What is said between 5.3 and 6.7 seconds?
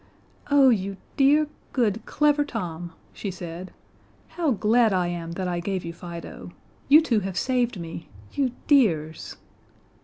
that I gave you Fido.